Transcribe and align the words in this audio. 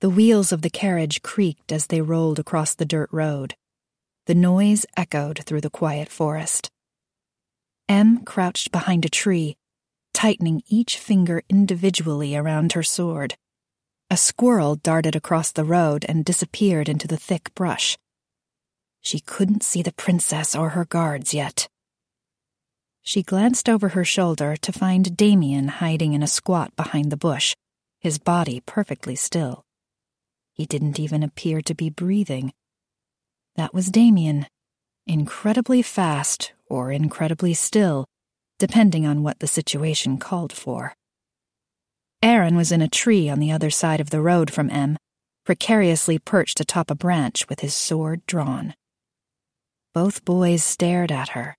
The 0.00 0.10
wheels 0.10 0.52
of 0.52 0.60
the 0.60 0.70
carriage 0.70 1.22
creaked 1.22 1.72
as 1.72 1.86
they 1.86 2.02
rolled 2.02 2.38
across 2.38 2.74
the 2.74 2.84
dirt 2.84 3.08
road. 3.12 3.54
The 4.26 4.34
noise 4.34 4.84
echoed 4.94 5.42
through 5.44 5.62
the 5.62 5.70
quiet 5.70 6.10
forest. 6.10 6.70
Em 7.88 8.24
crouched 8.24 8.72
behind 8.72 9.04
a 9.04 9.08
tree, 9.08 9.56
tightening 10.12 10.62
each 10.66 10.98
finger 10.98 11.42
individually 11.48 12.36
around 12.36 12.72
her 12.72 12.82
sword. 12.82 13.36
A 14.10 14.16
squirrel 14.16 14.76
darted 14.76 15.16
across 15.16 15.52
the 15.52 15.64
road 15.64 16.04
and 16.08 16.24
disappeared 16.24 16.88
into 16.88 17.08
the 17.08 17.16
thick 17.16 17.54
brush. 17.54 17.96
She 19.00 19.20
couldn't 19.20 19.62
see 19.62 19.82
the 19.82 19.92
princess 19.92 20.54
or 20.54 20.70
her 20.70 20.84
guards 20.84 21.32
yet. 21.32 21.68
She 23.02 23.22
glanced 23.22 23.68
over 23.68 23.90
her 23.90 24.04
shoulder 24.04 24.56
to 24.56 24.72
find 24.72 25.16
Damien 25.16 25.68
hiding 25.68 26.12
in 26.12 26.22
a 26.22 26.26
squat 26.26 26.74
behind 26.76 27.12
the 27.12 27.16
bush, 27.16 27.54
his 28.00 28.18
body 28.18 28.62
perfectly 28.66 29.16
still. 29.16 29.65
He 30.56 30.64
didn't 30.64 30.98
even 30.98 31.22
appear 31.22 31.60
to 31.60 31.74
be 31.74 31.90
breathing. 31.90 32.52
That 33.56 33.74
was 33.74 33.90
Damien, 33.90 34.46
incredibly 35.06 35.82
fast 35.82 36.52
or 36.68 36.90
incredibly 36.90 37.52
still, 37.52 38.06
depending 38.58 39.06
on 39.06 39.22
what 39.22 39.40
the 39.40 39.46
situation 39.46 40.16
called 40.16 40.52
for. 40.52 40.94
Aaron 42.22 42.56
was 42.56 42.72
in 42.72 42.80
a 42.80 42.88
tree 42.88 43.28
on 43.28 43.38
the 43.38 43.52
other 43.52 43.68
side 43.68 44.00
of 44.00 44.10
the 44.10 44.22
road 44.22 44.50
from 44.50 44.70
Em, 44.70 44.96
precariously 45.44 46.18
perched 46.18 46.58
atop 46.58 46.90
a 46.90 46.94
branch 46.94 47.48
with 47.48 47.60
his 47.60 47.74
sword 47.74 48.24
drawn. 48.26 48.74
Both 49.92 50.24
boys 50.24 50.64
stared 50.64 51.12
at 51.12 51.30
her, 51.30 51.56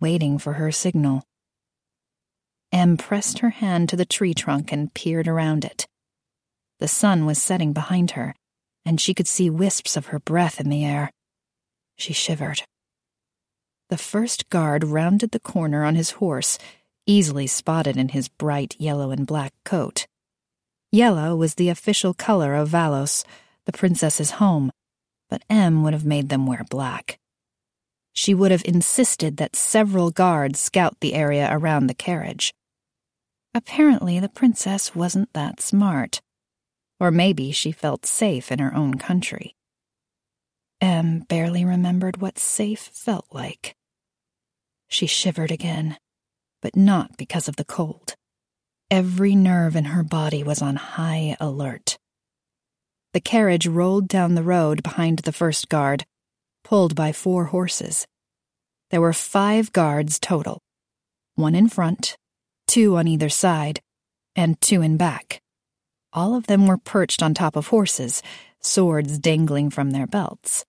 waiting 0.00 0.38
for 0.38 0.54
her 0.54 0.72
signal. 0.72 1.22
Em 2.72 2.96
pressed 2.96 3.38
her 3.38 3.50
hand 3.50 3.88
to 3.88 3.96
the 3.96 4.04
tree 4.04 4.34
trunk 4.34 4.72
and 4.72 4.92
peered 4.92 5.28
around 5.28 5.64
it. 5.64 5.86
The 6.78 6.88
sun 6.88 7.26
was 7.26 7.40
setting 7.40 7.72
behind 7.72 8.12
her, 8.12 8.34
and 8.84 9.00
she 9.00 9.14
could 9.14 9.28
see 9.28 9.50
wisps 9.50 9.96
of 9.96 10.06
her 10.06 10.18
breath 10.18 10.60
in 10.60 10.68
the 10.68 10.84
air. 10.84 11.10
She 11.96 12.12
shivered. 12.12 12.62
The 13.88 13.98
first 13.98 14.48
guard 14.50 14.84
rounded 14.84 15.30
the 15.30 15.40
corner 15.40 15.84
on 15.84 15.94
his 15.94 16.12
horse, 16.12 16.58
easily 17.06 17.46
spotted 17.46 17.96
in 17.96 18.10
his 18.10 18.28
bright 18.28 18.74
yellow 18.78 19.10
and 19.10 19.26
black 19.26 19.52
coat. 19.64 20.06
Yellow 20.92 21.36
was 21.36 21.54
the 21.54 21.68
official 21.68 22.14
color 22.14 22.54
of 22.54 22.68
Vallos, 22.68 23.24
the 23.64 23.72
princess's 23.72 24.32
home, 24.32 24.70
but 25.30 25.42
Em 25.48 25.82
would 25.82 25.92
have 25.92 26.04
made 26.04 26.28
them 26.28 26.46
wear 26.46 26.64
black 26.68 27.18
she 28.16 28.32
would 28.32 28.50
have 28.50 28.64
insisted 28.64 29.36
that 29.36 29.54
several 29.54 30.10
guards 30.10 30.58
scout 30.58 30.96
the 31.00 31.12
area 31.12 31.48
around 31.52 31.86
the 31.86 31.94
carriage. 31.94 32.54
Apparently, 33.54 34.18
the 34.18 34.30
princess 34.30 34.94
wasn't 34.94 35.30
that 35.34 35.60
smart. 35.60 36.22
Or 36.98 37.10
maybe 37.10 37.52
she 37.52 37.72
felt 37.72 38.06
safe 38.06 38.50
in 38.50 38.58
her 38.58 38.74
own 38.74 38.94
country. 38.94 39.54
Em 40.80 41.20
barely 41.20 41.64
remembered 41.64 42.20
what 42.20 42.38
safe 42.38 42.90
felt 42.92 43.26
like. 43.30 43.74
She 44.88 45.06
shivered 45.06 45.50
again, 45.50 45.98
but 46.62 46.76
not 46.76 47.16
because 47.16 47.48
of 47.48 47.56
the 47.56 47.64
cold. 47.64 48.14
Every 48.90 49.34
nerve 49.34 49.74
in 49.74 49.86
her 49.86 50.02
body 50.02 50.42
was 50.42 50.62
on 50.62 50.76
high 50.76 51.36
alert. 51.40 51.98
The 53.12 53.20
carriage 53.20 53.66
rolled 53.66 54.08
down 54.08 54.34
the 54.34 54.42
road 54.42 54.82
behind 54.82 55.20
the 55.20 55.32
first 55.32 55.68
guard, 55.68 56.04
pulled 56.62 56.94
by 56.94 57.12
four 57.12 57.46
horses. 57.46 58.06
There 58.90 59.00
were 59.00 59.12
five 59.12 59.72
guards 59.72 60.18
total 60.18 60.60
one 61.34 61.54
in 61.54 61.68
front, 61.68 62.16
two 62.66 62.96
on 62.96 63.06
either 63.06 63.28
side, 63.28 63.80
and 64.34 64.60
two 64.60 64.80
in 64.80 64.96
back. 64.96 65.40
All 66.16 66.34
of 66.34 66.46
them 66.46 66.66
were 66.66 66.78
perched 66.78 67.22
on 67.22 67.34
top 67.34 67.56
of 67.56 67.66
horses, 67.66 68.22
swords 68.58 69.18
dangling 69.18 69.68
from 69.68 69.90
their 69.90 70.06
belts. 70.06 70.64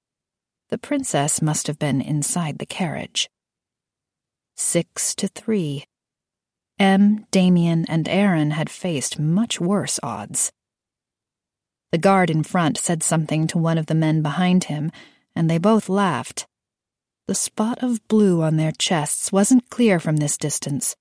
The 0.70 0.78
princess 0.78 1.42
must 1.42 1.68
have 1.68 1.80
been 1.80 2.02
inside 2.02 2.60
the 2.60 2.66
carriage. 2.66 3.30
Six 4.58 5.16
to 5.16 5.30
three. 5.30 5.86
Em, 6.78 7.26
Damien, 7.32 7.86
and 7.88 8.10
Aaron 8.10 8.52
had 8.52 8.70
faced 8.70 9.18
much 9.18 9.62
worse 9.62 10.02
odds. 10.04 10.52
The 11.94 11.98
guard 11.98 12.30
in 12.30 12.44
front 12.44 12.78
said 12.78 13.02
something 13.02 13.48
to 13.48 13.58
one 13.58 13.78
of 13.78 13.86
the 13.86 13.96
men 13.96 14.22
behind 14.22 14.66
him, 14.66 14.92
and 15.34 15.50
they 15.50 15.58
both 15.58 15.88
laughed. 15.88 16.46
The 17.28 17.36
spot 17.36 17.82
of 17.82 18.06
blue 18.10 18.42
on 18.42 18.58
their 18.58 18.74
chests 18.74 19.32
wasn't 19.32 19.70
clear 19.70 20.02
from 20.02 20.18
this 20.18 20.38
distance, 20.38 20.98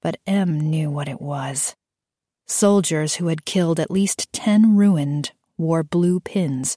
but 0.00 0.18
Em 0.26 0.58
knew 0.58 0.90
what 0.90 1.08
it 1.08 1.20
was. 1.20 1.76
Soldiers 2.46 3.16
who 3.16 3.28
had 3.28 3.44
killed 3.44 3.80
at 3.80 3.90
least 3.90 4.32
ten 4.32 4.76
ruined 4.76 5.32
wore 5.56 5.82
blue 5.82 6.20
pins. 6.20 6.76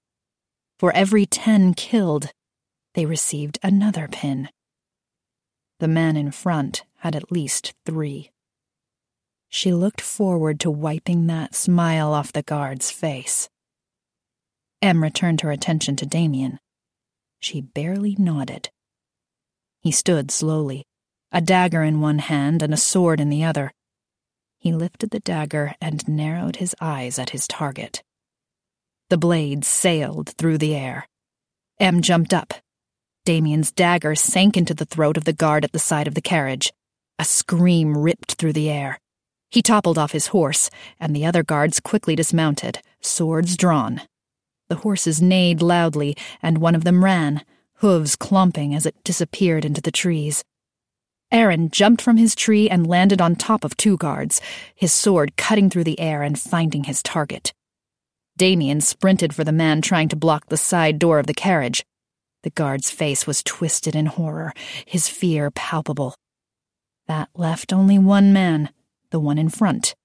For 0.79 0.91
every 0.93 1.25
ten 1.25 1.73
killed, 1.73 2.31
they 2.93 3.05
received 3.05 3.59
another 3.61 4.07
pin. 4.07 4.49
The 5.79 5.87
man 5.87 6.15
in 6.17 6.31
front 6.31 6.83
had 6.99 7.15
at 7.15 7.31
least 7.31 7.73
three. 7.85 8.31
She 9.49 9.73
looked 9.73 10.01
forward 10.01 10.59
to 10.61 10.71
wiping 10.71 11.27
that 11.27 11.55
smile 11.55 12.13
off 12.13 12.33
the 12.33 12.43
guard's 12.43 12.91
face. 12.91 13.49
Em 14.81 15.03
returned 15.03 15.41
her 15.41 15.51
attention 15.51 15.95
to 15.97 16.05
Damien. 16.05 16.59
She 17.39 17.61
barely 17.61 18.15
nodded. 18.17 18.69
He 19.81 19.91
stood 19.91 20.31
slowly, 20.31 20.85
a 21.31 21.41
dagger 21.41 21.83
in 21.83 22.01
one 22.01 22.19
hand 22.19 22.61
and 22.61 22.73
a 22.73 22.77
sword 22.77 23.19
in 23.19 23.29
the 23.29 23.43
other. 23.43 23.71
He 24.59 24.73
lifted 24.73 25.11
the 25.11 25.19
dagger 25.19 25.75
and 25.81 26.07
narrowed 26.07 26.57
his 26.57 26.75
eyes 26.81 27.19
at 27.19 27.29
his 27.29 27.47
target. 27.47 28.03
The 29.09 29.17
blade 29.17 29.63
sailed 29.63 30.29
through 30.37 30.57
the 30.57 30.75
air. 30.75 31.07
Em 31.79 32.01
jumped 32.01 32.33
up. 32.33 32.53
Damien's 33.23 33.71
dagger 33.71 34.15
sank 34.15 34.57
into 34.57 34.73
the 34.73 34.85
throat 34.85 35.17
of 35.17 35.25
the 35.25 35.33
guard 35.33 35.63
at 35.63 35.71
the 35.71 35.79
side 35.79 36.07
of 36.07 36.15
the 36.15 36.21
carriage. 36.21 36.71
A 37.19 37.25
scream 37.25 37.97
ripped 37.97 38.33
through 38.33 38.53
the 38.53 38.69
air. 38.69 38.99
He 39.49 39.61
toppled 39.61 39.97
off 39.97 40.11
his 40.11 40.27
horse, 40.27 40.69
and 40.99 41.15
the 41.15 41.25
other 41.25 41.43
guards 41.43 41.79
quickly 41.79 42.15
dismounted, 42.15 42.81
swords 43.01 43.55
drawn. 43.55 44.01
The 44.69 44.77
horses 44.77 45.21
neighed 45.21 45.61
loudly, 45.61 46.17
and 46.41 46.57
one 46.57 46.75
of 46.75 46.83
them 46.83 47.03
ran, 47.03 47.45
hooves 47.75 48.15
clomping 48.15 48.75
as 48.75 48.85
it 48.85 49.03
disappeared 49.03 49.63
into 49.63 49.81
the 49.81 49.91
trees. 49.91 50.43
Aaron 51.31 51.69
jumped 51.69 52.01
from 52.01 52.17
his 52.17 52.35
tree 52.35 52.69
and 52.69 52.87
landed 52.87 53.19
on 53.21 53.35
top 53.35 53.63
of 53.63 53.75
two 53.75 53.97
guards, 53.97 54.39
his 54.73 54.93
sword 54.93 55.35
cutting 55.35 55.69
through 55.69 55.83
the 55.83 55.99
air 55.99 56.23
and 56.23 56.39
finding 56.39 56.85
his 56.85 57.03
target. 57.03 57.53
Damien 58.37 58.81
sprinted 58.81 59.33
for 59.33 59.43
the 59.43 59.51
man 59.51 59.81
trying 59.81 60.07
to 60.09 60.15
block 60.15 60.47
the 60.47 60.57
side 60.57 60.99
door 60.99 61.19
of 61.19 61.27
the 61.27 61.33
carriage. 61.33 61.83
The 62.43 62.49
guard's 62.51 62.91
face 62.91 63.27
was 63.27 63.43
twisted 63.43 63.95
in 63.95 64.05
horror, 64.05 64.53
his 64.85 65.09
fear 65.09 65.51
palpable. 65.51 66.15
That 67.07 67.29
left 67.35 67.73
only 67.73 67.99
one 67.99 68.31
man, 68.31 68.69
the 69.09 69.19
one 69.19 69.37
in 69.37 69.49
front, 69.49 69.95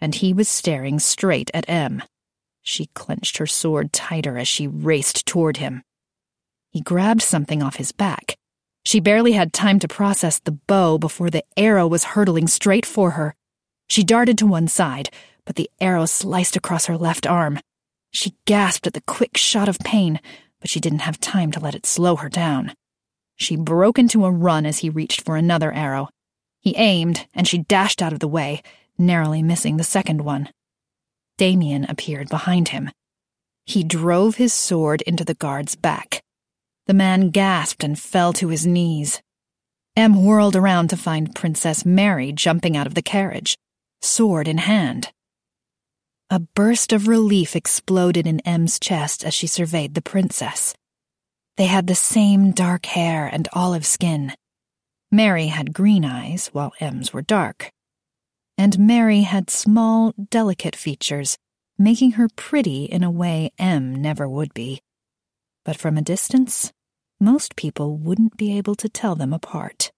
and 0.00 0.14
he 0.14 0.32
was 0.32 0.48
staring 0.48 0.98
straight 0.98 1.50
at 1.54 1.68
Em. 1.68 2.02
She 2.62 2.86
clenched 2.94 3.38
her 3.38 3.46
sword 3.46 3.92
tighter 3.92 4.38
as 4.38 4.46
she 4.46 4.68
raced 4.68 5.26
toward 5.26 5.56
him. 5.56 5.82
He 6.70 6.80
grabbed 6.80 7.22
something 7.22 7.62
off 7.62 7.76
his 7.76 7.92
back. 7.92 8.37
She 8.88 9.00
barely 9.00 9.32
had 9.32 9.52
time 9.52 9.78
to 9.80 9.86
process 9.86 10.38
the 10.38 10.52
bow 10.66 10.96
before 10.96 11.28
the 11.28 11.44
arrow 11.58 11.86
was 11.86 12.16
hurtling 12.16 12.46
straight 12.46 12.86
for 12.86 13.10
her. 13.10 13.34
She 13.90 14.02
darted 14.02 14.38
to 14.38 14.46
one 14.46 14.66
side, 14.66 15.10
but 15.44 15.56
the 15.56 15.68
arrow 15.78 16.06
sliced 16.06 16.56
across 16.56 16.86
her 16.86 16.96
left 16.96 17.26
arm. 17.26 17.60
She 18.12 18.32
gasped 18.46 18.86
at 18.86 18.94
the 18.94 19.02
quick 19.02 19.36
shot 19.36 19.68
of 19.68 19.78
pain, 19.80 20.20
but 20.58 20.70
she 20.70 20.80
didn't 20.80 21.00
have 21.00 21.20
time 21.20 21.52
to 21.52 21.60
let 21.60 21.74
it 21.74 21.84
slow 21.84 22.16
her 22.16 22.30
down. 22.30 22.72
She 23.36 23.56
broke 23.56 23.98
into 23.98 24.24
a 24.24 24.30
run 24.30 24.64
as 24.64 24.78
he 24.78 24.88
reached 24.88 25.20
for 25.20 25.36
another 25.36 25.70
arrow. 25.70 26.08
He 26.62 26.74
aimed, 26.76 27.26
and 27.34 27.46
she 27.46 27.58
dashed 27.58 28.00
out 28.00 28.14
of 28.14 28.20
the 28.20 28.26
way, 28.26 28.62
narrowly 28.96 29.42
missing 29.42 29.76
the 29.76 29.84
second 29.84 30.22
one. 30.22 30.48
Damien 31.36 31.84
appeared 31.90 32.30
behind 32.30 32.68
him. 32.68 32.90
He 33.66 33.84
drove 33.84 34.36
his 34.36 34.54
sword 34.54 35.02
into 35.02 35.26
the 35.26 35.34
guard's 35.34 35.76
back. 35.76 36.22
The 36.88 36.94
man 36.94 37.30
gasped 37.30 37.84
and 37.84 37.96
fell 37.96 38.32
to 38.32 38.48
his 38.48 38.66
knees. 38.66 39.22
Em 39.96 40.24
whirled 40.24 40.56
around 40.56 40.88
to 40.88 40.96
find 40.96 41.32
Princess 41.32 41.86
Mary 41.86 42.32
jumping 42.32 42.76
out 42.76 42.88
of 42.88 42.94
the 42.94 43.02
carriage, 43.02 43.56
sword 44.02 44.48
in 44.48 44.58
hand. 44.58 45.12
A 46.28 46.40
burst 46.40 46.92
of 46.92 47.06
relief 47.06 47.54
exploded 47.54 48.26
in 48.26 48.40
Em's 48.40 48.80
chest 48.80 49.24
as 49.24 49.32
she 49.32 49.46
surveyed 49.46 49.94
the 49.94 50.02
princess. 50.02 50.74
They 51.56 51.66
had 51.66 51.86
the 51.86 51.94
same 51.94 52.50
dark 52.50 52.86
hair 52.86 53.28
and 53.28 53.48
olive 53.52 53.86
skin. 53.86 54.32
Mary 55.12 55.46
had 55.46 55.72
green 55.72 56.04
eyes, 56.04 56.48
while 56.48 56.72
Em's 56.80 57.12
were 57.12 57.22
dark 57.22 57.70
and 58.58 58.76
Mary 58.76 59.20
had 59.20 59.48
small, 59.48 60.12
delicate 60.30 60.74
features, 60.74 61.38
making 61.78 62.12
her 62.12 62.28
pretty 62.34 62.84
in 62.84 63.04
a 63.04 63.10
way 63.10 63.52
Em 63.56 63.94
never 63.94 64.28
would 64.28 64.52
be. 64.52 64.80
But 65.64 65.76
from 65.76 65.96
a 65.96 66.02
distance, 66.02 66.72
most 67.20 67.56
people 67.56 67.96
wouldn't 67.96 68.36
be 68.36 68.56
able 68.56 68.74
to 68.76 68.88
tell 68.88 69.14
them 69.14 69.32
apart. 69.32 69.90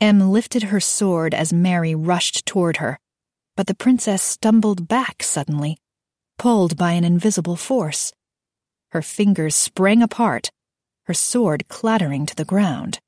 Em 0.00 0.20
lifted 0.20 0.64
her 0.64 0.80
sword 0.80 1.32
as 1.32 1.52
Mary 1.52 1.94
rushed 1.94 2.44
toward 2.44 2.78
her, 2.78 2.98
but 3.56 3.66
the 3.66 3.74
princess 3.74 4.22
stumbled 4.22 4.88
back 4.88 5.22
suddenly, 5.22 5.78
pulled 6.38 6.76
by 6.76 6.92
an 6.92 7.04
invisible 7.04 7.56
force. 7.56 8.12
Her 8.90 9.02
fingers 9.02 9.54
sprang 9.54 10.02
apart, 10.02 10.50
her 11.04 11.14
sword 11.14 11.68
clattering 11.68 12.26
to 12.26 12.34
the 12.34 12.44
ground. 12.44 13.00